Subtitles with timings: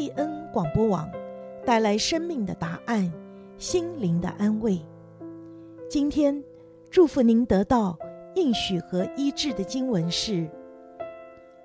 [0.00, 1.06] 贝恩广播网
[1.62, 3.12] 带来生命的答案，
[3.58, 4.80] 心灵的安慰。
[5.90, 6.42] 今天
[6.90, 7.98] 祝福您得到
[8.34, 10.48] 应许和医治的经文是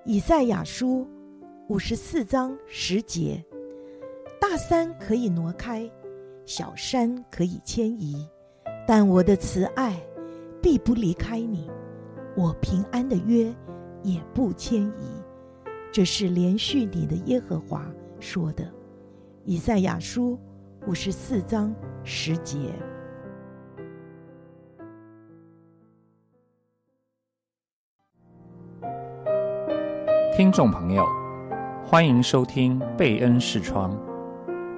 [0.04, 1.08] 以赛亚书
[1.70, 3.42] 五十四章十节：
[4.38, 5.90] 大山可以挪开，
[6.44, 8.28] 小山可以迁移，
[8.86, 9.98] 但我的慈爱
[10.60, 11.70] 必不离开你，
[12.36, 13.50] 我平安的约
[14.02, 15.22] 也不迁移。
[15.90, 18.64] 这是连续你的耶和华说的，
[19.44, 20.38] 《以赛亚书》
[20.88, 22.56] 五十四章十节。
[30.34, 31.06] 听众朋友，
[31.84, 33.96] 欢迎收听贝恩视窗。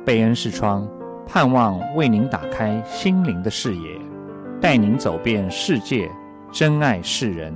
[0.05, 0.89] 贝恩视窗
[1.27, 4.01] 盼望为您打开心灵的视野，
[4.61, 6.11] 带您走遍世界，
[6.53, 7.53] 珍爱世人，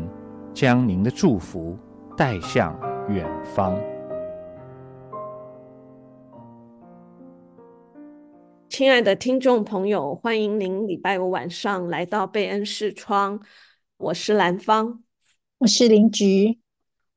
[0.53, 1.79] 将您的祝福
[2.17, 2.77] 带向
[3.09, 3.75] 远方。
[8.73, 13.39] 亲爱的听众朋友，欢迎您礼拜五晚上来到贝恩视窗。
[13.99, 15.05] 我是兰芳，
[15.59, 16.62] 我是林菊。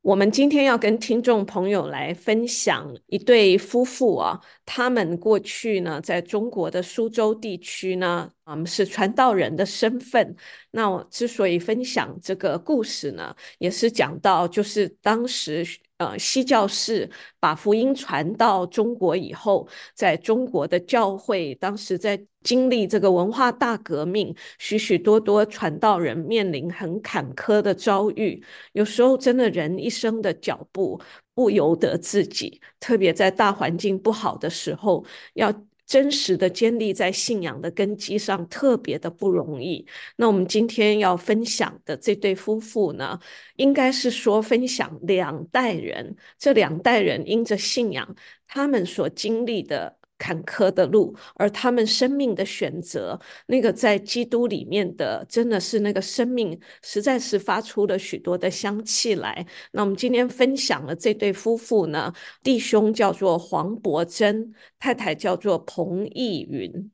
[0.06, 10.36] 我们今天要跟听众朋友来分享一对夫妇啊，他们过去呢，在中国的苏州地区呢，啊，是传道人的身份。
[10.70, 15.66] 那我之所以分享这个故事呢，也是讲到，就是当时。
[15.97, 17.09] 呃，西教士
[17.40, 28.42] 把福音传到中国以后，在中国的教会，当时在经历这个文化大革命，许许多多传道人面临很坎坷的遭遇。
[28.72, 31.02] 有时候，真的人一生的脚步
[31.34, 35.54] 不由得自己，特别在大环境不好的时候，要。
[35.88, 39.86] 真实的建立在信仰的根基上，特别的不容易。
[40.16, 43.20] 那我们今天要分享的这对夫妇呢，
[43.58, 48.16] 应该是说分享两代人，这两代人因着信仰，
[48.48, 49.96] 他们所经历的。
[50.18, 59.46] 坎坷的路，而他们生命的选择，那个在基督里面的，真的是那个生命，实在是发出了许多的香气来。
[59.72, 66.92] 那我们今天分享了这对夫妇呢，弟兄叫做黄伯珍，太太叫做彭艺云。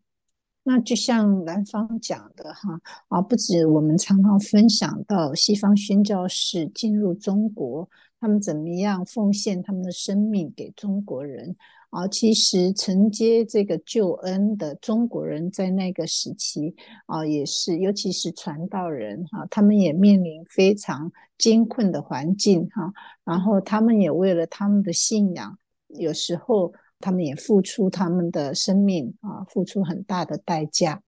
[0.64, 7.90] 那就像兰芳讲的哈啊，不止我们常常分享到西方宣教士进入中国，
[8.20, 11.56] 他们怎么样奉献他们的生命给中国人。
[11.92, 16.74] 啊，其实承接这个救恩的中国人在那个时期
[17.06, 22.94] 啊，也是，尤其是传道人哈、啊，他们也面临非常艰困的环境哈、
[23.26, 25.58] 然后他们也为了他们的信仰，
[25.90, 31.02] 有时候他们也付出他们的生命啊，付出很大的代价。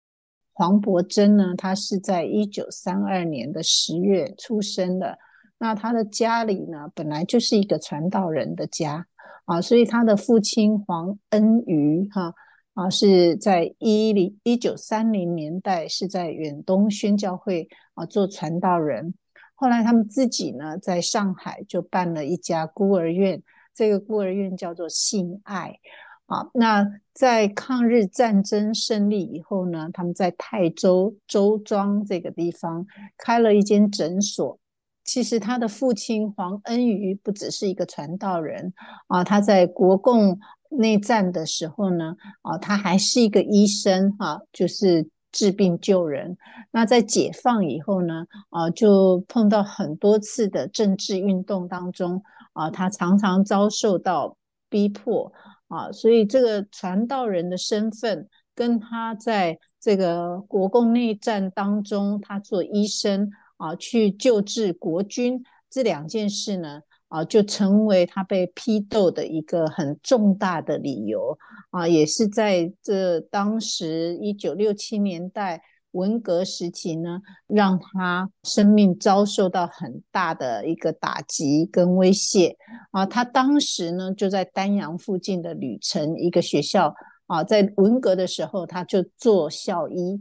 [0.52, 5.16] 黄伯珍呢，他是在一九三二年的十月出生的，
[5.58, 9.06] 那他的家里呢，本来就是一个传道人的家。
[9.44, 12.32] 啊，所以他的父亲黄恩余哈
[12.74, 19.14] 啊，是在一零一九三零年代是在远东宣教会啊做传道人。
[19.54, 23.42] 后来他们自己呢，在上海就办了一家孤儿院，
[23.74, 25.78] 这个孤儿院叫做信爱。
[26.26, 32.86] 啊，那在抗日战争胜利以后呢，他们在泰州周庄这个地方
[33.18, 34.58] 开了一间诊所。
[35.04, 38.72] 其实他的父亲黄恩余不只是一个传道人
[39.08, 40.38] 啊，他在国共
[40.70, 46.36] 内战的时候呢，啊，他还是一个医生哈、啊，就是治病救人。
[46.70, 54.36] 那在解放以后呢，啊，就碰到很多次的政治运动当中啊，他常常遭受到
[54.70, 55.32] 逼迫
[55.66, 63.30] 啊，所以这个传道人的身份跟他在这个国共内战当中，他做医生。
[63.62, 65.40] 啊，去救治国军
[65.70, 71.38] 这两件事呢，啊，就成为他被批斗的一个很重大的理由
[71.70, 75.62] 啊，也是在这当时一九六七年代
[75.92, 82.56] 文革时期呢，让他生命遭受到很大的一个打击跟威胁
[82.90, 83.06] 啊。
[83.06, 86.92] 他当时呢，就在丹阳附近的吕城一个学校
[87.28, 90.20] 啊，在文革的时候，他就做校医。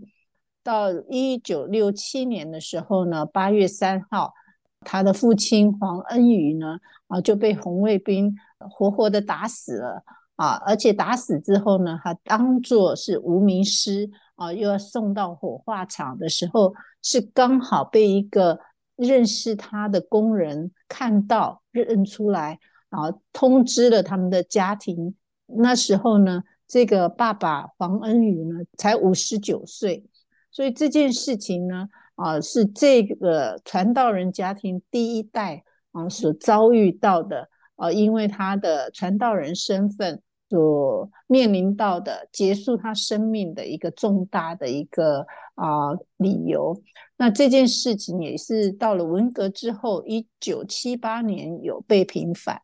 [0.63, 4.33] 到一九六七年的时候呢，八月三号，
[4.81, 6.77] 他的父亲黄恩宇呢，
[7.07, 10.03] 啊就被红卫兵活活的打死了
[10.35, 10.61] 啊！
[10.65, 18.59] 而且打死之后呢，他当作是无名尸啊，又要送到火化场的时候，是刚好被一个
[18.95, 22.59] 认识他的工人看到认出来，
[22.89, 25.15] 然后通知了他们的家庭。
[25.47, 30.05] 那时候呢，这个爸爸黄恩宇呢，才五十九岁。
[30.51, 35.63] 所以这件事情呢，啊，是这个传道人家庭第一代
[35.93, 45.25] 啊所遭遇到的啊，因为他的传道人身份所面临到的结束他生命的一个重大的一个
[45.55, 46.81] 啊、理由。
[47.17, 52.61] 那这件事情也是到了文革之后，一九七八年有被平反。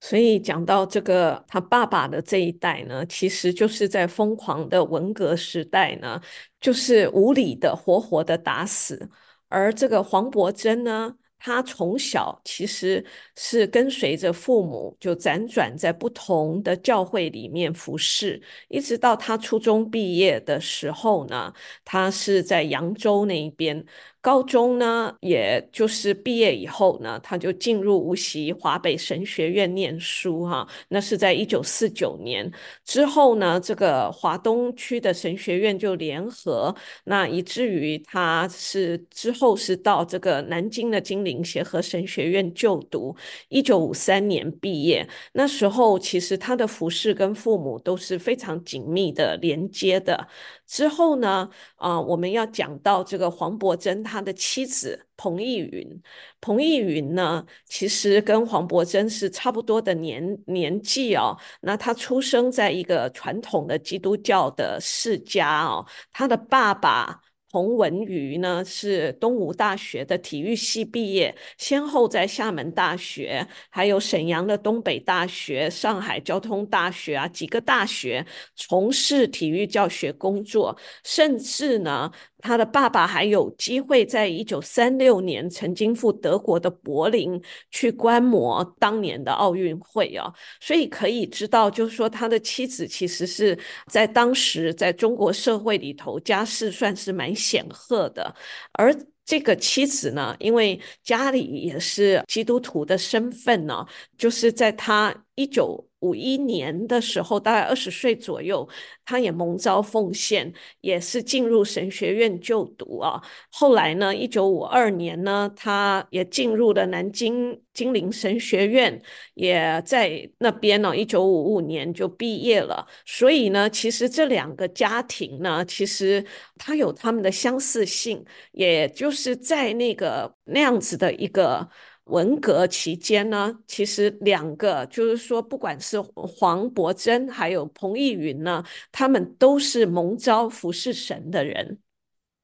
[0.00, 6.20] 所以讲到这个他爸爸的这一代呢，其实就是在疯狂的文革时代呢，
[6.60, 9.10] 就是无理的活活的打死。
[9.48, 13.04] 而这个黄伯珍呢，他从小其实
[13.36, 21.52] 是跟随着父母，就辗转在不同的教会里面服侍，一直到他初中毕业的时候呢，
[21.84, 23.84] 他是在扬州那一边。
[24.22, 30.68] 高中呢，也就是毕业以后呢，他就进入无锡华北神学院念书哈。
[30.88, 32.50] 那是在一九四九年
[32.84, 36.74] 之后呢，这个华东区的神学院就联合，
[37.04, 43.16] 那以至于他是之后是到这个南京的金陵协和神学院就读。
[43.48, 50.28] 一九五三年毕业，那时候其实他的服侍跟父母都是非常紧密的连接的。
[50.70, 56.02] 之后呢，啊、我们要讲到这个黄伯珍他的妻子彭懿云。
[56.40, 61.36] 彭懿云呢，其实跟黄伯珍是差不多的年年纪哦。
[61.60, 67.20] 那他出生在一个传统的基督教的世家哦，他的爸爸。
[67.50, 78.24] 洪文瑜呢，是东吴大学的体育系毕业，先后在厦门大学、还有沈阳的东北大学、上海交通大学啊几个大学
[78.54, 82.10] 从事体育教学工作，甚至呢。
[82.42, 87.38] 他的爸爸还有机会在一九三六年曾经赴德国的柏林
[87.70, 93.58] 去观摩当年的奥运会啊，所以可以知道，就是说他的妻子其实是
[93.88, 98.34] 在当时在中国社会里头家世算是蛮显赫的，
[98.72, 98.94] 而
[99.24, 103.86] 这个妻子呢，因为家里也是基督徒的身份呢，
[104.18, 105.89] 就是在他一九。
[106.00, 108.68] 五一年的时候，大概二十岁左右，
[109.04, 113.22] 他也蒙召奉献，也是进入神学院就读啊。
[113.50, 119.00] 后来呢，一九五二年呢，他也进入了南京金陵神学院，
[119.34, 120.96] 也在那边呢。
[120.96, 122.86] 一九五五年就毕业了。
[123.04, 126.24] 所以呢，其实这两个家庭呢，其实
[126.56, 131.68] 他有他们的相似性，也就是在那个那样子的一个。
[132.10, 141.78] 文革期间呢，其实两个就是说，不管是黄伯珍还有彭逸云呢，他们都是蒙召服侍神的人。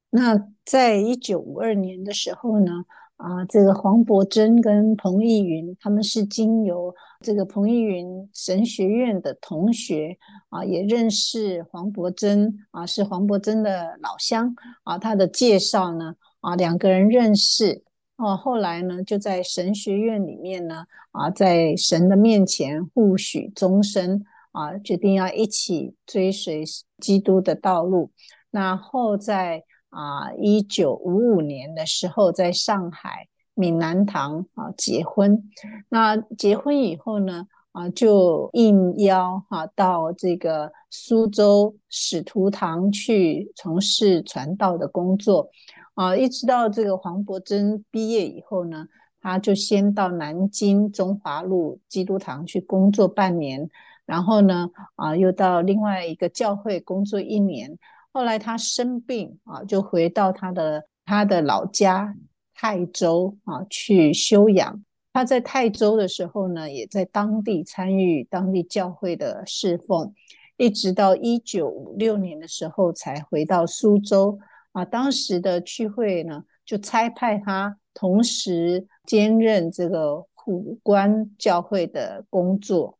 [0.09, 2.71] 那在一九五二年的时候呢，
[3.17, 10.17] 啊，这个黄伯珍跟彭逸云他们是经由这个彭逸云神学院的同学
[10.49, 17.83] 啊，也认识黄伯珍啊，是黄伯珍的老乡啊，他的介绍呢，啊，两个人认识。
[18.17, 26.63] 哦，后来呢，就在神学院里面呢，啊，在神的面前互许终身，啊，决定要一起追随
[26.97, 28.11] 基督的道路。
[28.49, 35.49] 然后在啊，一九五五年的时候，在上海闽南堂啊结婚。
[35.89, 45.47] 那结婚以后呢，啊，就应邀哈到这个苏州使徒堂去从事传道的工作。
[45.93, 48.87] 啊，一直到这个黄伯珍毕业以后呢，
[49.21, 53.69] 他就先到南京中华路基督堂去工作半年，
[54.07, 57.77] 然后呢，啊，又到另外一个教会工作一年。
[58.11, 62.15] 后来他生病啊，就回到他的他的老家
[62.55, 64.83] 泰州啊去休养。
[65.17, 70.13] 他在泰州的时候呢，也在当地参与当地教会的侍奉，
[70.57, 74.37] 一直到一九五六年的时候才回到苏州。
[74.73, 82.99] 啊，当时的区会呢，就差派他同时兼任这个湖关教会的工作。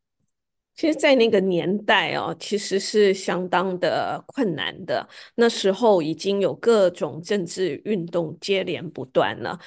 [0.74, 5.08] 其实，在那个年代哦，其实是相当的困难的。
[5.34, 9.58] 那时候已经有各种政治运动接连不断了。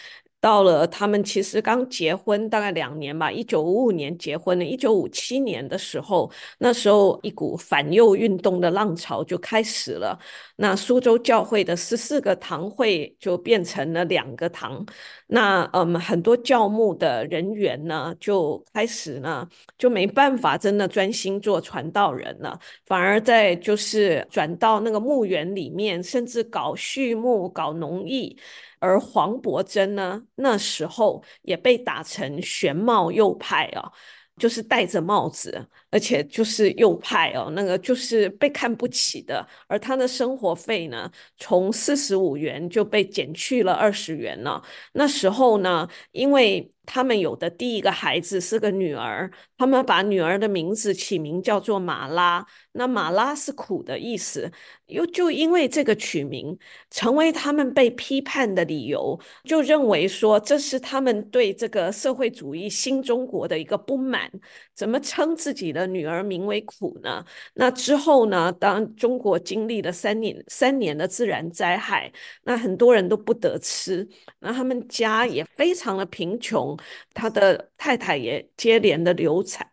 [0.42, 10.18] 到了他们其实刚结婚大概两年吧，一九五五年结婚的，一九五七年的时候，那时候一股反右运动的浪潮就开始了。
[10.56, 14.84] 那苏州教会的十四个堂会就变成了两个堂，
[15.28, 28.36] 那嗯，很多教牧的人员呢就开始呢就没办法真的专心做传道人了，反而在就是转到那个墓园里面，甚至搞畜牧、搞农艺。
[28.82, 33.92] 而黄伯珍呢，那时候也被打成玄帽右派啊，
[34.38, 39.46] 就是戴着帽子，而且就是右派哦，那个就是被看不起的。
[39.68, 44.64] 而他的生活费呢，从四十五元就被减去了二十元了。
[44.94, 52.46] 那时候呢，因为他们有的第一个孩子是个女儿，他们把女儿的名字起名叫做马拉。
[52.74, 54.50] 那马拉是苦的意思，
[54.88, 56.58] 又就因为这个取名，
[56.90, 64.32] 成为他们被批判的理由，就认为说这是他们对这个社会主义新中国的一个不满。
[64.74, 67.24] 怎么称自己的女儿名为苦呢？
[67.54, 72.12] 那之后呢，当中国经历了三年三年的自然灾害，
[72.44, 74.08] 那很多人都不得吃，
[74.40, 76.78] 那他们家也非常的贫穷，
[77.14, 79.70] 他的太太也接连的流产，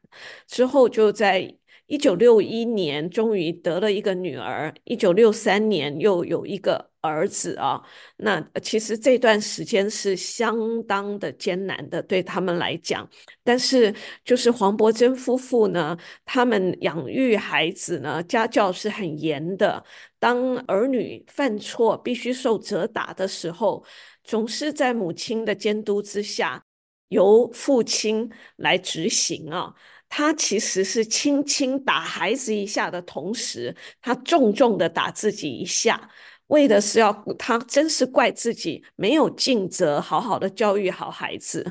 [0.47, 1.55] 之后就在。
[1.91, 4.75] 一九六一年，终于得了一个女儿。
[4.85, 7.83] 一九六三年，又有一个儿子啊。
[8.17, 13.09] 那其实这段时间是相当的艰难的，对他们来讲。
[13.45, 19.85] 但是，就是黄柏珍夫妇呢，他们养育孩子呢，家教是很严的。
[20.19, 23.85] 当儿女犯错必须受责打的时候，
[24.25, 26.63] 总是在母亲的监督之下，
[27.09, 29.73] 由父亲来执行啊。
[30.11, 36.11] 他其实是轻轻打孩子一下的同时，他重重的打自己一下，
[36.49, 41.65] 为的是要他真是怪自己没有尽责，好好的教育好孩子。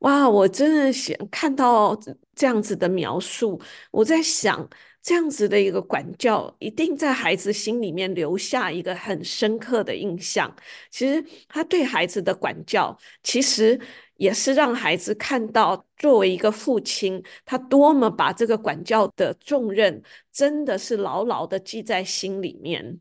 [0.00, 1.98] 哇，我真的想看到
[2.34, 3.60] 这样子的描述，
[3.90, 4.68] 我在想，
[5.02, 10.54] 这样子的一个管教，一定在孩子心里面留下一个很深刻的印象。
[10.90, 13.80] 其实他对孩子的管教，其实。
[14.16, 20.00] 也是让孩子看到，作为一个父亲，他多么把这个管教的重任，
[20.30, 23.00] 真的是牢牢的记在心里面。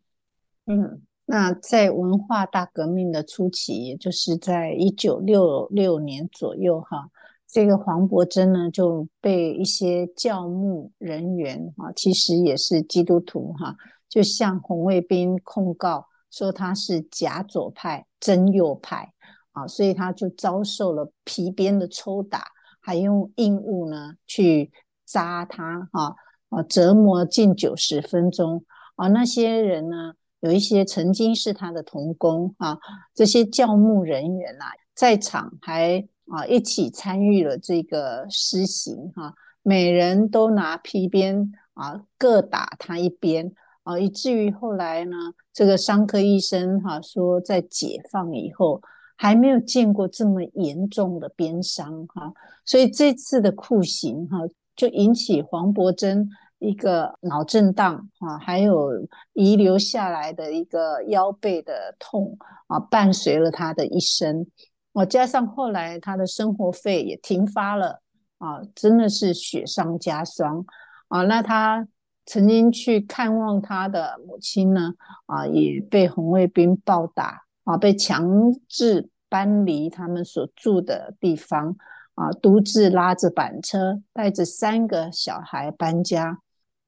[0.65, 7.09] 嗯，那在文化大革命的初期，也就是在一九六六年左右，哈，
[7.47, 13.75] 这个黄伯珍呢就被一些教牧人员，哈，其实也是基督徒，哈，
[14.07, 19.13] 就向红卫兵控告说他是假左派、真右派。
[19.53, 22.43] 啊，所以他就遭受了皮鞭的抽打，
[22.81, 24.71] 还用硬物呢去
[25.05, 26.15] 扎他，哈
[26.49, 28.65] 啊，折磨近九十分钟。
[28.95, 32.77] 啊，那些人呢，有一些曾经是他的同工啊，
[33.13, 45.15] 这些教牧人员啊，在场还啊一起参与了这个施行，哈、每人都拿皮鞭啊各打他一鞭，啊，以至于后来呢，
[45.53, 48.81] 这个伤科医生哈、啊、说，在解放以后。
[49.15, 52.33] 还没有见过这么严重的鞭伤哈，
[52.65, 54.39] 所以这次的酷刑哈，
[54.75, 56.27] 就引起黄柏珍
[56.63, 58.91] 一个脑震荡啊，还有
[59.33, 64.47] 遗留下来的一个腰背的痛啊，伴随了他的一生。
[64.93, 67.99] 啊，加上后来他的生活费也停发了
[68.37, 70.65] 啊，真的是雪上加霜
[71.09, 71.23] 啊。
[71.23, 71.87] 那他
[72.25, 74.93] 曾经去看望他的母亲呢，
[75.25, 77.43] 啊，也被红卫兵暴打。
[77.65, 81.77] 啊，被强制搬离他们所住的地方，
[82.13, 86.39] 啊，独自拉着板车，带着三个小孩搬家。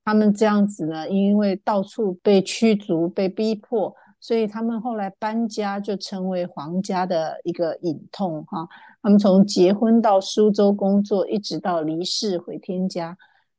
[0.06, 8.46] 他们这样子呢，因为到处被驱逐、被逼迫，所以他们后来搬家就成为黄家的一个隐痛。
[8.46, 8.68] 哈，
[9.02, 13.18] 他们从结婚到苏州工作，一直到离世回天家，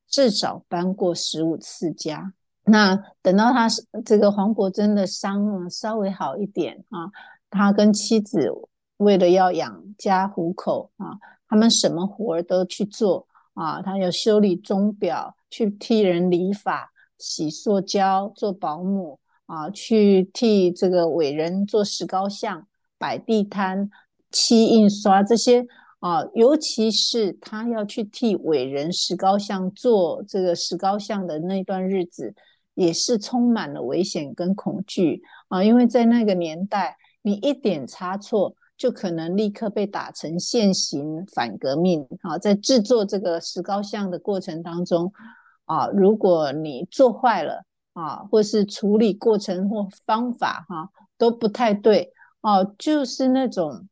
[0.08, 2.32] 至少搬过十五次家。
[2.68, 3.68] 那等到他
[4.04, 7.10] 这个黄柏珍的伤呢稍微好一点啊，
[7.50, 8.50] 他跟妻子
[8.96, 13.26] 为了要养家糊口啊，他们什么活儿都去做
[13.56, 23.90] 啊，他要修理钟表，去替人理发、洗塑胶、做保姆啊，去替这个伟人做石膏像、摆地摊、
[24.30, 25.66] 漆印刷这些
[25.98, 32.32] 啊，尤其是他要去替伟人石膏像做这个石膏像的那段日子。
[32.76, 42.36] 也是充满了危险跟恐惧啊，因为在那个年代，你一点差错就可能立刻被打成现行反革命啊。
[42.36, 45.12] 在制作这个石膏像的过程当中
[45.64, 47.64] 啊，如果你做坏了
[47.94, 53.86] 啊，或是处理过程或方法哈、都不太对哦、就是那种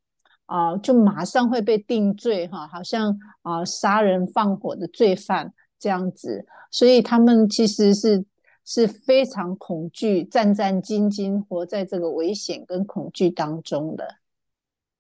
[0.46, 8.24] 啊，就马上会被定罪哈、好像啊杀人放火的罪犯这样子，所以他们其实是。
[8.66, 14.08] 是非常恐惧、战战兢兢，活在这个危险跟恐惧当中的。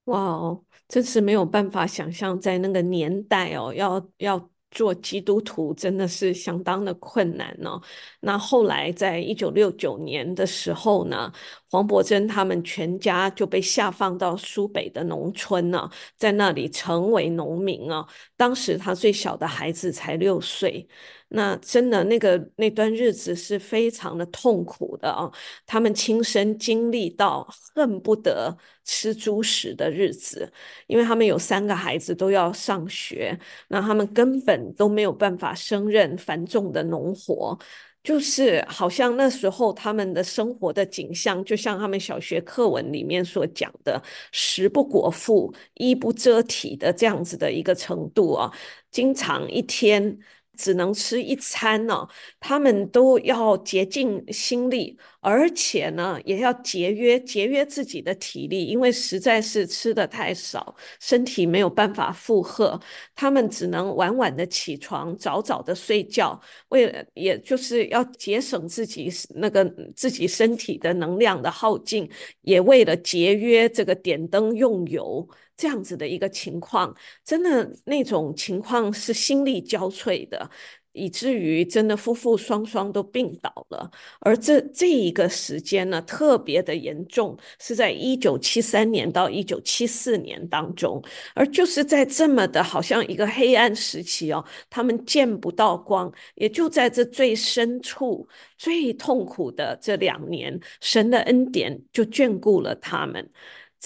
[0.04, 7.80] 哇哦，真是没有办法想象，在那个年代哦，要要做基督徒真的是相当的困难呢。
[8.20, 11.32] 那后来在一九六九年的时候呢，
[11.70, 18.06] 黄柏珍他们全家就被下放到苏北的农村呢，在那里成为农民啊。
[18.36, 20.86] 当时他最小的孩子才六岁。
[21.34, 25.28] 那真的那个那段日子是非常的痛苦的啊，
[25.66, 30.50] 他们亲身经历到恨不得吃猪食的日子，
[30.86, 33.36] 因为他们有三个孩子都要上学，
[33.68, 37.58] 那他们根本都没有办法胜任繁重的农活，
[38.04, 44.00] 就是好像那时候他们的生活的景象，就像他们小学课文里面所讲的
[44.30, 48.52] “食不果腹，衣不遮体”的这样子的一个程度啊，
[48.92, 50.16] 经常一天。
[50.56, 52.06] 只能吃一餐呢，
[52.40, 62.80] 他们都要竭尽心力，而且呢，也要节约节约自己的体力，因为实在是吃得太少，身体没有办法负荷，
[63.14, 72.08] 他们只能晚晚的起床，早早的睡觉，为了也就是要节省自己那个自己身体的能量的耗尽，
[72.42, 75.28] 也为了节约这个点灯用油。
[75.56, 76.94] 这样子的一个情况，
[77.24, 80.50] 真的那种情况是心力交瘁的，
[80.92, 83.90] 以至于真的夫妇双双都病倒了。
[84.20, 91.02] 而这这一个时间呢，特别的严重，是在一九七三年到一九七四年当中，
[91.34, 98.26] 而就是在这么的好像一个黑暗时期哦，他们见不到光，也就在这最深处、
[98.58, 103.30] 最痛苦的这两年，神的恩典就眷顾了他们。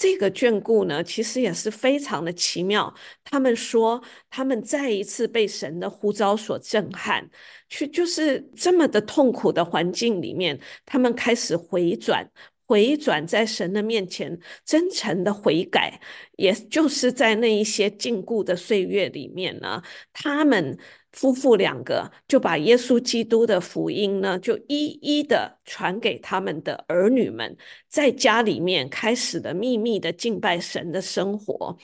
[0.01, 2.93] 这个眷顾呢，其实也是非常的奇妙。
[3.25, 7.29] 他们说，他们再一次被神的呼召所震撼，
[7.67, 12.25] 去就是这么的痛苦的环境里面，他们开始回转，
[12.65, 15.99] 回转在神的面前，真诚的悔改。
[16.37, 20.79] 也就是在那一些禁锢的岁月里面呢，他们。
[21.11, 31.77] 夫妇两个就把耶稣基督的福音呢，就一一的传给他们的儿女们，在家里面开始了秘密的敬拜神的生活。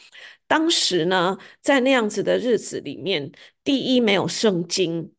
[0.48, 3.32] 当时呢，在那样子的日子里面，
[3.64, 5.12] 第一没有圣经。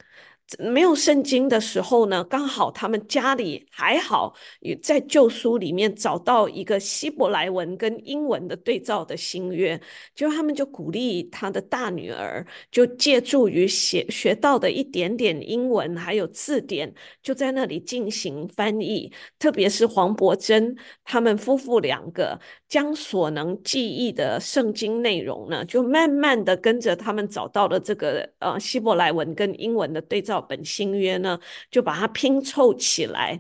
[0.60, 9.78] 没有圣经的时候呢，刚好他们家里还好也，在旧书里面找到一个希伯来文跟英文的对照的新约，
[10.14, 19.12] 就他们就鼓励他的大女儿，就借助于学学到的一点点英文还有字典，就在那里进行翻译。
[19.40, 30.35] 特别是黄伯珍他们夫妇两个，将所能记忆的圣经内容呢，就慢慢的跟着他们找到了这个呃希伯来文跟英文的对照。
[30.40, 31.38] 本新约呢，
[31.70, 33.38] 就把它拼凑起来。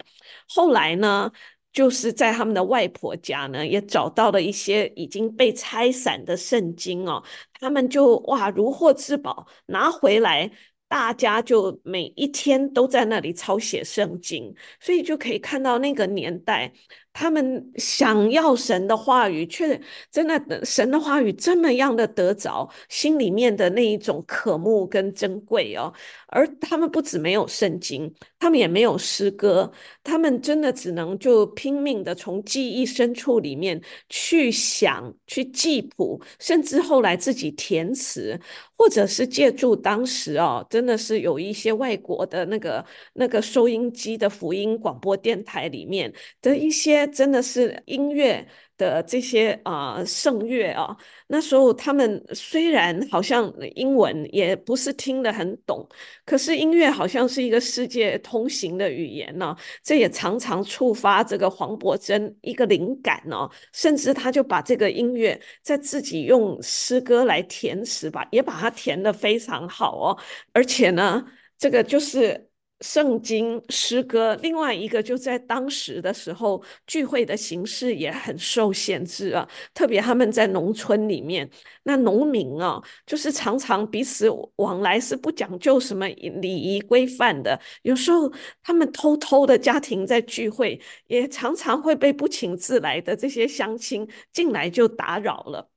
[0.48, 1.30] 后来呢，
[1.72, 7.22] 就是在他们的外婆家呢，也找到了一些已经被拆散的圣经哦。
[7.60, 10.50] 他们就哇如获至宝，拿回来，
[10.88, 16.72] 大家就每一天都在那里抄写圣经，所以就可以看到那个年代。
[17.18, 19.80] 他们想要神的话语，却
[20.12, 25.90] 真的神的话语这么样的得着，心里面的那一种渴慕跟珍贵哦。
[26.26, 29.72] 而他们不止没有圣经，他们也没有诗歌，
[30.04, 38.38] 他们真的只能就拼命的从记忆深处里面去想、去记谱，甚至后来自己填词，
[38.76, 47.05] 或者是借助当时哦，真的是有一些外国的那个那个收音机的福音广播电台里面的一些。
[47.06, 50.96] 真的是音乐的这些啊、圣乐啊，
[51.28, 55.88] 那时候他们虽然好像英文也不是听得很懂，
[56.24, 70.18] 可是音乐好像是一个世界通行的语言呢、这也常常触发这个黄柏珍一个灵感呢、甚至他就把这个音乐在自己用诗歌来填词吧，也把它填得非常好哦。
[70.52, 71.24] 而且呢，
[71.58, 72.45] 这个就是。
[72.80, 79.48] 圣经诗歌，另外一个就在当时的时候，聚会的形式也很受限制啊。
[79.72, 81.48] 特别他们在农村里面，
[81.84, 87.58] 那农民啊，就是常常彼此往来是不讲究什么礼仪规范的。
[87.82, 88.30] 有时候
[88.62, 95.70] 他们偷偷的家庭在聚会，也常常会被不请自来的这些乡亲进来就打扰了。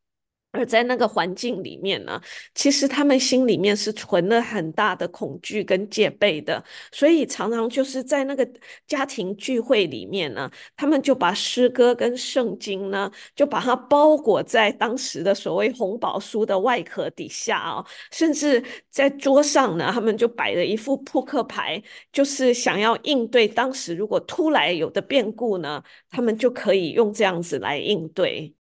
[0.52, 2.20] 而在那个环境里面呢，
[2.56, 8.48] 其实他们心里面是存了很大的恐惧跟戒备的，所以常常就是在那个
[8.88, 21.82] 家庭聚会里面呢，他们就把诗歌跟圣经呢，就把它包裹在当时的所谓红宝书的外壳底下哦，甚至在桌上呢，他们就摆了一副扑克牌，
[22.12, 28.54] 就是想要应对当时如果突然有的变故呢，他们就可以用这样子来应对。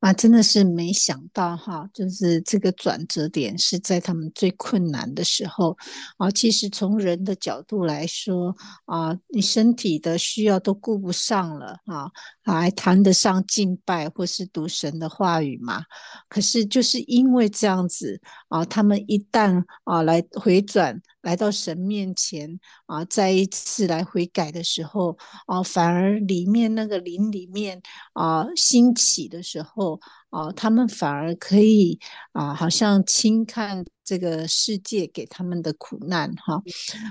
[0.00, 5.76] 啊，真的是没想到哈，就是这个转折点是在他们最困难的时候
[6.18, 6.30] 啊。
[6.30, 8.54] 其实从人的角度来说
[8.84, 12.10] 啊，你身体的需要都顾不上了啊，
[12.52, 15.82] 还谈得上敬拜或是读神的话语吗？
[16.28, 21.00] 可是就是因为这样子啊，他们一旦啊来回转。
[21.22, 27.82] 来到神面前啊，再一次来悔改的时候啊，反而里面那个灵里面
[28.12, 29.98] 啊兴起的时候
[30.36, 31.98] 啊，他们反而可以
[32.32, 33.84] 啊，好像轻看。
[34.08, 36.62] 这个世界给他们的苦难，哈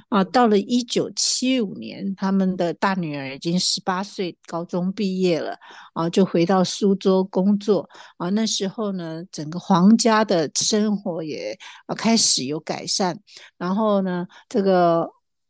[0.08, 5.58] 啊，到了一九七五年，他们的大女儿已经十八岁，高中毕业了
[5.94, 8.30] 啊，就回到苏州工作啊。
[8.30, 13.20] 那时候呢，整个皇家的生活也啊开始有改善。
[13.58, 15.06] 然后呢，这个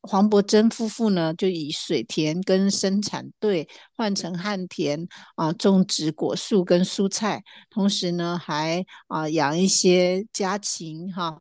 [0.08, 11.40] 黄伯珍夫妇呢，就以水田跟生产队换成旱田啊，种植果树跟蔬菜，同时呢，还啊养一些家禽哈。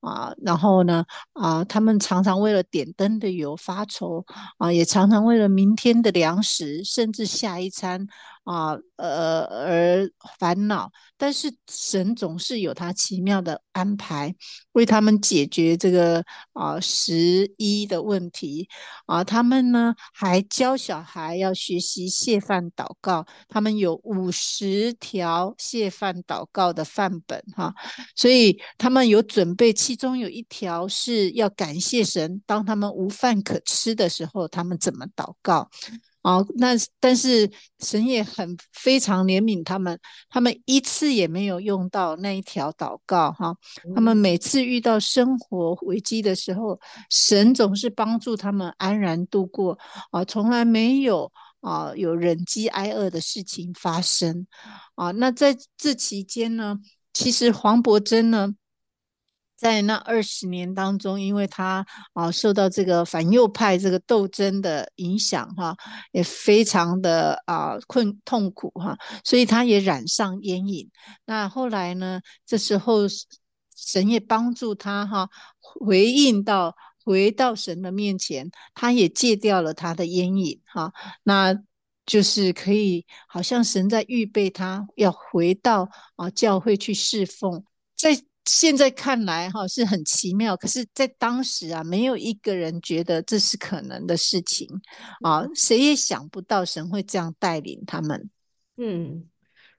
[0.00, 4.24] 啊，然后呢，啊，他们常常为了点灯的油发愁，
[4.56, 8.06] 啊，也常常为了明天的粮食，甚至下一餐。
[8.48, 14.34] 啊，呃，而烦恼，但是神总是有他奇妙的安排，
[14.72, 18.66] 为他们解决这个啊十一的问题
[19.04, 19.22] 啊。
[19.22, 27.74] 他们呢还教小孩要学习谢饭祷告，他们有五十条谢饭祷告的范本哈、
[28.16, 35.68] 所以他们有准备，其中有一条是要感谢神，当他们无饭可吃的时候，他们怎么祷告。
[36.20, 43.54] 好，那但是神也很非常怜悯他们，他们一次也没有用到那一条祷告哈。
[43.94, 46.78] 他们每次遇到生活危机的时候，
[47.08, 49.78] 神总是帮助他们安然度过
[50.10, 54.46] 啊，从来没有啊有忍饥挨饿的事情发生
[54.96, 55.12] 啊。
[55.12, 56.78] 那在这期间呢，
[57.12, 58.54] 其实黄伯珍呢。
[59.58, 65.76] 在那二十年当中，因为他啊受到这个反右派这个斗争的影响哈，
[66.12, 70.88] 也非常的啊困痛苦哈，所以他也染上烟瘾。
[71.24, 73.00] 那后来呢，这时候
[73.74, 75.28] 神也帮助他哈，
[75.60, 80.92] 回应到回到神的面前，他也戒掉了他的烟瘾哈，
[81.24, 81.52] 那
[82.06, 87.64] 就是可以好像神在预备他要回到啊教会去侍奉，
[87.96, 88.22] 在。
[88.48, 94.66] 现在看来哈是很奇妙，可是，在当时啊，没有一个人觉得这是可能的事情
[95.22, 98.30] 啊，谁也想不到神会这样带领他们。
[98.78, 99.28] 嗯。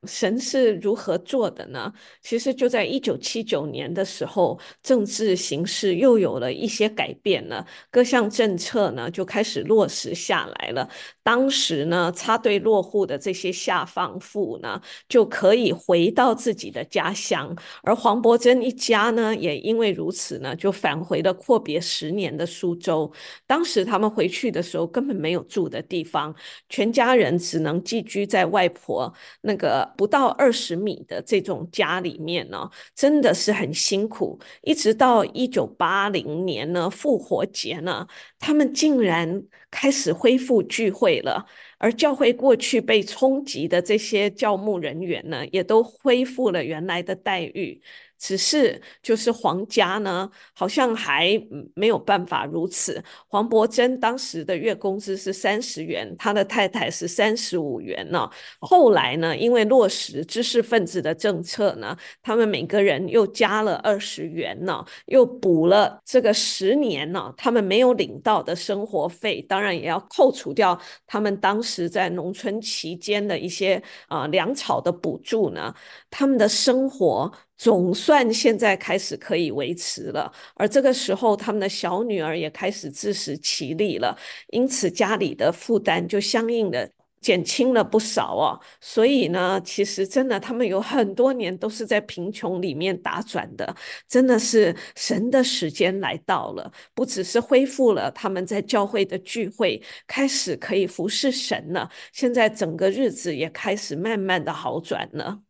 [0.08, 1.92] 神是如何做的呢？
[2.22, 10.90] 其实就在一九七九年的时候，政治形势又有了一些改变了，各项政策呢就开始落实下来了。
[11.22, 23.12] 当时呢，插队落户的这些下放妇呢，就可以回到自己的家乡，而黄伯珍一家呢，也因为如此呢，就返回了阔别十年的苏州。
[23.46, 26.34] 当时他们回去的时候，根本没有住的地方，
[26.70, 29.89] 全家人只能寄居在外婆那个。
[29.98, 34.40] 不到二十米的这种家里面呢，真的是很辛苦。
[34.62, 38.08] 一直到一九八零年呢，复活节呢，
[38.40, 41.46] 他们竟然开始恢复聚会了，
[41.78, 47.82] 而教会过去被冲击的这些教牧人员呢，也都恢复了原来的待遇。
[48.22, 51.42] 只是就是黄家呢，好像还
[51.74, 53.02] 没有办法如此。
[53.30, 58.30] 黄伯珍当时的月工资是三十元，他的太太是三十五元呢。
[58.60, 75.76] 后来呢，因为落实知识分子的政策呢，他们每个人又加了二十元呢，又补了这个十年呢，他们没有领到的生活费，当当然也要扣除掉他们当时在农村期间的一些啊粮草的补助呢，
[76.10, 77.30] 他们的生活。
[77.58, 84.18] 总算现在开始可以维持了，而这个时候他们的小女儿也开始自食其力了，
[84.52, 86.90] 因此家里的负担就相应的
[87.22, 88.60] 减轻了不少哦。
[88.82, 93.76] 所以呢，其实真的他们有很多年都是在贫穷里面打转的，
[94.08, 105.42] 真的是神的时间来到了，不只是恢复了他们在教会的聚会，开始可以服侍神了，现在整个日子也开始慢慢的好转了。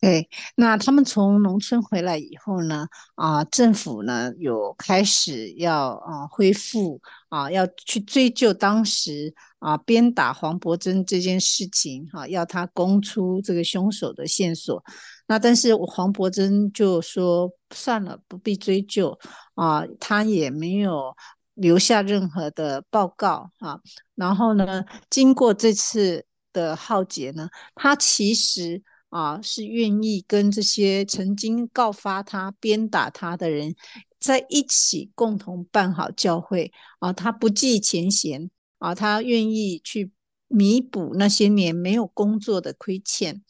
[0.00, 2.86] 对，那他们从农村回来以后呢，
[3.16, 14.82] 啊，政府呢有开始要啊恢复啊，要去追究当时啊鞭打黄伯珍这件事情，哈、要他供出这个凶手的线索。
[15.26, 19.18] 那但是黄伯珍就说算了，不必追究
[19.54, 21.14] 啊，他也没有
[21.52, 23.78] 留下任何的报告啊。
[24.14, 28.82] 然后呢，经过这次的浩劫呢，他其实。
[29.10, 33.74] 啊，是愿意跟这些曾经告发他、鞭打他的人
[34.18, 40.10] 在一起共同办好教会啊，他不计前嫌啊，他愿意去
[40.48, 43.42] 弥补那些年没有工作的亏欠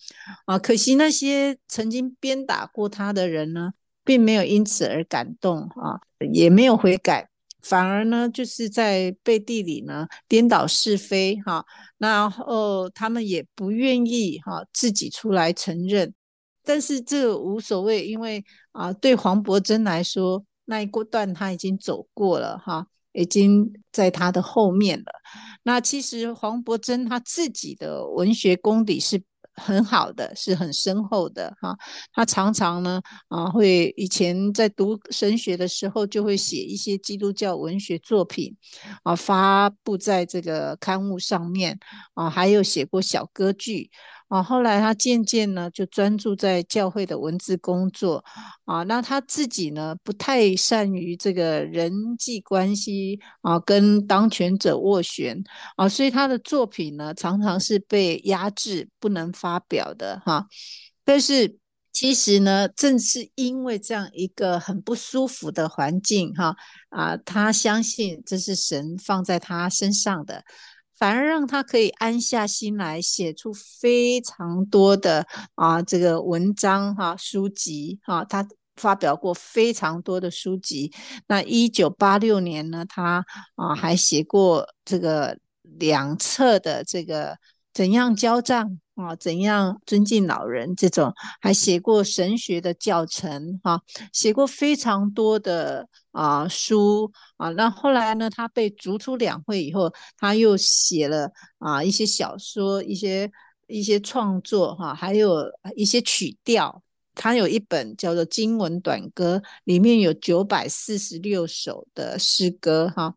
[0.47, 0.59] 啊。
[0.59, 3.73] 可惜那些曾经鞭打过他的人呢，
[4.05, 6.01] 并没有因此而感动啊，
[6.33, 7.30] 也没有悔改。
[7.63, 11.65] 反而呢，就是在背地里呢颠倒是非哈，
[11.99, 16.13] 然后他们也不愿意哈自己出来承认，
[16.65, 25.13] 但是这无所谓，因为啊，对黄伯珍来说，那一段他已经走过了哈，已经在他的后面了。
[25.63, 29.23] 那其实黄伯珍他自己的文学功底是。
[29.61, 31.77] 很好的，是很深厚的哈。
[32.13, 38.57] 他常常呢啊，会以前在读神学的时候，就会写一些基督教文学作品
[39.03, 41.79] 啊，发布在这个刊物上面
[42.15, 43.91] 啊，还有写过小歌剧。
[44.31, 48.25] 啊，后来他渐渐呢就专注在教会的文字工作
[48.65, 55.43] 啊，那他自己呢不太善于这个人际关系啊，跟当权者斡旋
[55.75, 60.47] 啊，所以他的作品呢常常是被压制不能发表的哈。
[61.05, 61.59] 但是
[61.93, 66.55] 其实呢，正是因为这样一个很不舒服的环境哈
[66.91, 70.45] 啊，他相信这是神放在他身上的。
[71.01, 80.93] 反而让他可以安下心来，写出非常多的啊这个文章哈、书籍哈、他发表过非常多的书籍。
[81.27, 83.25] 那一九八六年呢，他
[83.57, 87.39] 啊还写过这个两册的这个
[87.73, 93.81] 怎样交账啊，怎样尊敬老人这种，还写过神学的教程哈、
[94.13, 95.89] 写过非常多的。
[96.13, 103.31] 啊，书啊，那后来呢，他被逐出两会以后，他又写了啊一些小说，一些
[103.69, 105.45] 一些创作哈、还有
[105.77, 106.83] 一些曲调。
[107.15, 113.15] 他有一本叫做《经文短歌》，里面有九百四十六首的诗歌哈、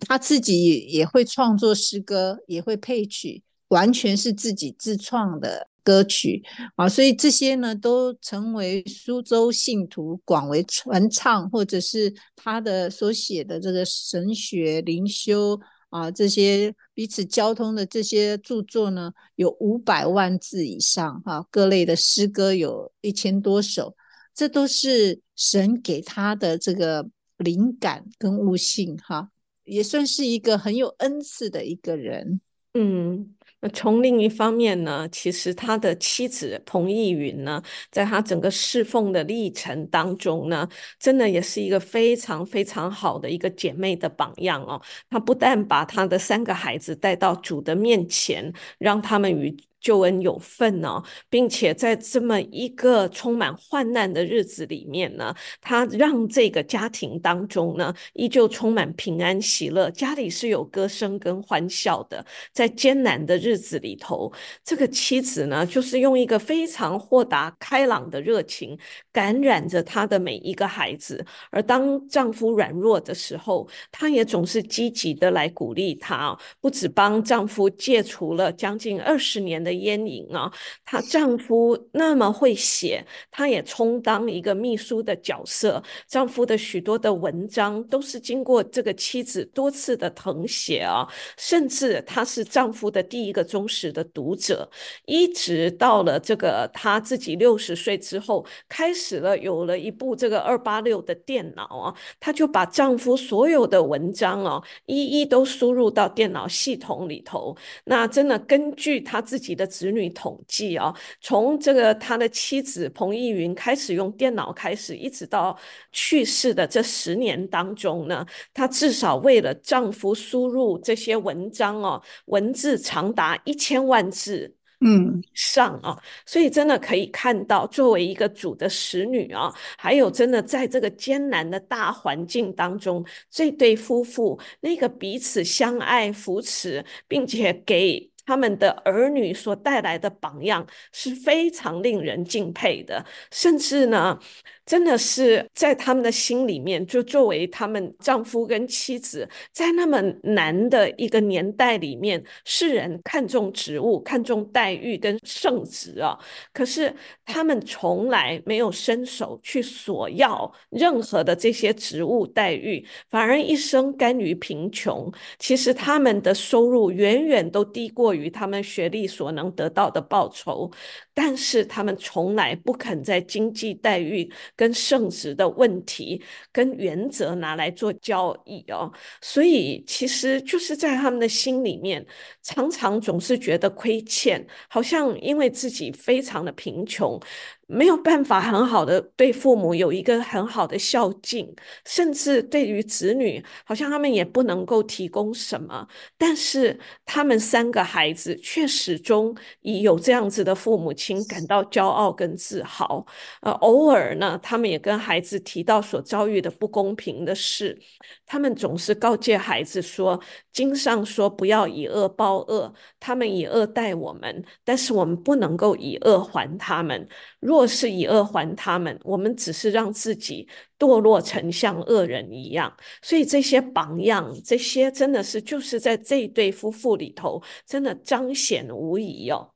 [0.00, 5.68] 他自己也也会创作诗歌，也会配曲，完全是自己自创的。
[5.84, 6.42] 歌曲
[6.76, 23.94] 啊，所以这些呢都成为苏州信徒广为传唱，或者是他的所写的这个神学灵修啊，这些彼此交通的这些著作呢，有五百万字以上哈、各类的诗歌有一千多首，
[24.34, 29.28] 这都是神给他的这个灵感跟悟性哈、
[29.64, 32.40] 也算是一个很有恩赐的一个人，
[32.74, 33.34] 嗯。
[33.60, 44.78] 那从另一方面呢，其实他的妻子彭懿云呢，在他整个侍奉的历程当中呢，真的也是一个非常非常好的一个姐妹的榜样哦。
[45.08, 62.24] 她不但把他的三个孩子带到主的面前，让他们与救恩有份呢、哦，并且在这么一个充满患难的日子里面呢，他让这个家庭当中呢，依旧充满平安喜乐，家里是有歌声跟欢笑的。
[62.50, 64.32] 在艰难的日子里头，
[64.64, 68.78] 这个妻子呢，就是用一个非常豁达开朗的热情，
[69.12, 71.22] 感染着她的每一个孩子。
[71.50, 79.73] 而当丈夫软弱的时候，她也总是积极的来鼓励他，不止帮丈夫戒除了将近二十年的。
[79.74, 80.50] 烟瘾啊，
[80.84, 85.82] 她丈夫那么会写，她也充当一个秘书的角色。
[86.06, 91.06] 丈夫的许多的文章都是经过这个妻子多次的誊写啊，
[91.36, 94.70] 甚至她是丈夫的第一个忠实的读者。
[95.06, 107.56] 一直到了这个她自己六十岁之后，开始了有了一部这个二八六的电脑啊，她就把丈夫所有的文章啊，一一都输入到电脑系统里头。
[107.84, 109.63] 那真的根据她自己的。
[109.66, 115.56] 子女统计啊，从这个他的妻子彭懿云开始用电脑开始，一直到
[115.92, 125.96] 去世的这十年当中呢，她至少为了丈夫输入这些文章哦，文字长达一千万字，嗯，上啊，
[126.26, 138.10] 所以真的可以看到，作为一个主的使女啊，还有真的在这个艰难的大环境当中，这对夫妇那个彼此相爱扶持，并且给。
[138.26, 144.18] 他们的儿女所带来的榜样是非常令人敬佩的，甚至呢，
[144.66, 156.18] 真的是在他们的心里面，就作为他们丈夫跟妻子，在那么难的一个年代里面，世人看重职务、看重待遇跟圣职啊，
[156.52, 156.94] 可是
[157.26, 165.12] 他们从来没有伸手去索要任何的这些职务待遇，反而一生甘于贫穷。
[165.38, 170.70] 其实他们的收入远远都低过于他们学历所能得到的报酬，
[171.12, 178.92] 但是他们从来不肯在经济待遇跟圣职的问题跟原则拿来做交易哦。
[179.20, 182.04] 所以其实就是在他们的心里面，
[182.42, 187.20] 常常总是觉得亏欠，好像因为自己非常的贫穷。
[187.66, 195.86] 没有办法很好的对父母有一个很好的孝敬，甚至对于子女，好像他们也不能够提供什么。
[196.18, 203.04] 但是他们三个孩子却始终以有这样子的父母亲感到骄傲跟自豪。
[203.40, 207.78] 呃，偶尔呢，他们也跟孩子提到所遭遇的不公平的事，
[208.26, 210.20] 他们总是告诫孩子说
[210.52, 217.06] ：“经上说不要以恶报恶，他们以恶待我们，但是我们不能够以恶还他们。”
[217.40, 222.74] 若是以恶还他们，我们只是让自己堕落成像恶人一样。
[223.02, 229.53] 所以这些榜样，这些真的是就是在这一对夫妇里头，真的彰显无疑哦。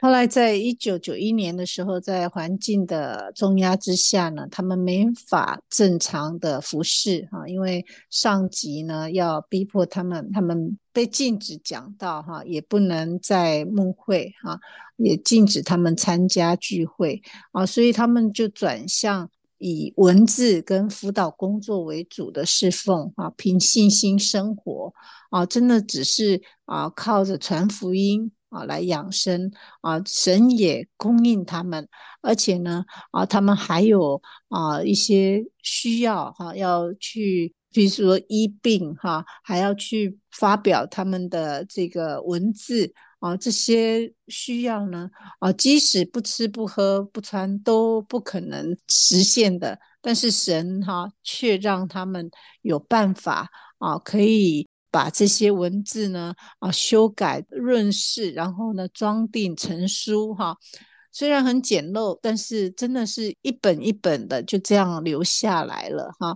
[0.00, 14.58] 后来在一九九一年的时候，在环境的重压之下呢，他们没法正常的服侍哈，因为上级呢要逼迫他们，他们被禁止讲道哈，也不能在牧会哈。
[14.98, 17.20] 也禁止他们参加聚会
[17.52, 24.94] 啊，所以他们就转向以文字跟辅导工作为主的侍奉啊，凭信心生活
[25.28, 29.50] 啊，真的只是啊靠着传福音啊来养生
[29.82, 31.88] 啊，神也供应他们，
[32.22, 42.92] 而且呢啊，他们还有啊一些需要哈，要去比如说医病哈，还要去发表他们的这个文字。
[43.18, 45.08] 啊，这些需要呢，
[45.40, 60.56] 啊，即使不吃不喝不穿都不可能实现的，但是神哈、却让他们有办法啊，可以把这些文字呢啊修改润饰，然后呢装订成书哈、
[61.12, 66.34] 虽然很简陋，但是真的是一本一本的就这样留下来了哈、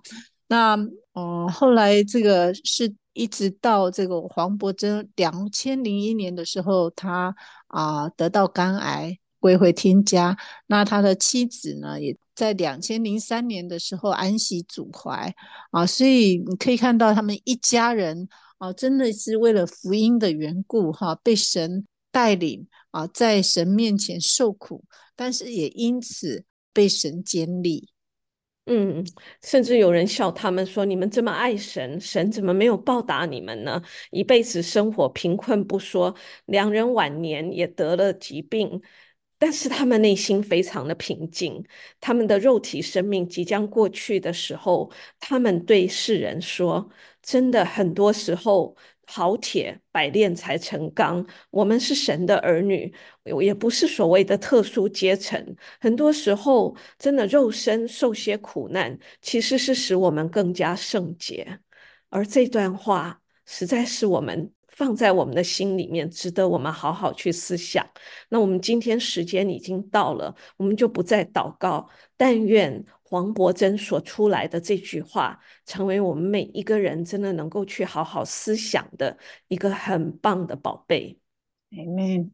[0.48, 0.76] 那
[1.14, 2.94] 嗯，后来这个是。
[3.12, 7.34] 一直到这个黄伯珍两千零一年的时候，他
[7.66, 10.36] 啊得到肝癌，归回天家。
[10.68, 15.34] 那他的妻子呢，也在两千零三年的时候安息主怀
[15.72, 15.84] 啊。
[15.84, 18.28] 所以你可以看到，他们一家人
[18.60, 24.84] 啊，真的是为了福音的缘故哈、被神带领啊，在神面前受苦，
[25.16, 26.44] 但是也因此
[26.74, 27.88] 被神坚立。
[28.66, 29.02] 嗯，
[29.42, 33.82] 甚至有人笑他们说：“你们这么爱神，神怎么没有报答你们呢？
[34.10, 38.80] 一辈子生活贫困不说，两人晚年也得了疾病，
[39.40, 41.64] 但是他们内心非常的平静。
[42.00, 46.88] 他们的肉体生命即将过去的时候，他们对世人说：
[47.20, 48.76] 真的，很多时候。”
[49.12, 51.26] 好铁百炼才成钢。
[51.50, 52.94] 我们是神的儿女，
[53.42, 55.44] 也不是所谓的特殊阶层。
[55.80, 61.58] 很多时候，真的肉身受些苦难，其实是使我们更加圣洁。
[62.08, 67.86] 而这段话，实在是我们放在我们的心里面，值得我们好好去思想。
[68.30, 71.86] 那我们今天时间已经到了，我们就不再祷告。
[72.16, 72.82] 但愿。
[73.02, 81.18] 黄伯珍所出来的这句话，成为我们每一个人真的能够去好好思想的一个很棒的宝贝。
[81.72, 82.30] Amen。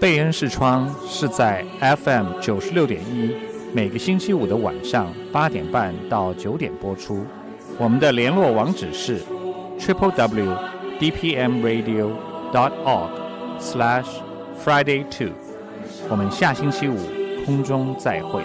[0.00, 3.34] 贝恩视窗是在 FM 九十六点一，
[3.72, 7.24] 每个星期五的晚上八点半到九点播出。
[7.78, 9.20] 我们的联络网址是
[9.78, 10.56] triple w
[10.98, 12.10] d p m radio
[12.52, 13.10] dot org
[13.60, 14.06] slash
[14.64, 15.32] friday two。
[16.08, 16.96] 我们下星期五
[17.44, 18.42] 空中再会。